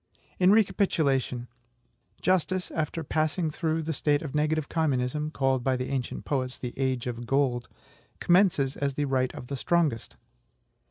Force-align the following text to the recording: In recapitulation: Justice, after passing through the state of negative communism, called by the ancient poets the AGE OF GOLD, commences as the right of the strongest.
In 0.39 0.51
recapitulation: 0.51 1.47
Justice, 2.23 2.71
after 2.71 3.03
passing 3.03 3.51
through 3.51 3.83
the 3.83 3.93
state 3.93 4.23
of 4.23 4.33
negative 4.33 4.67
communism, 4.67 5.29
called 5.29 5.63
by 5.63 5.75
the 5.77 5.89
ancient 5.91 6.25
poets 6.25 6.57
the 6.57 6.73
AGE 6.75 7.05
OF 7.05 7.27
GOLD, 7.27 7.69
commences 8.19 8.75
as 8.75 8.95
the 8.95 9.05
right 9.05 9.31
of 9.35 9.45
the 9.45 9.55
strongest. 9.55 10.17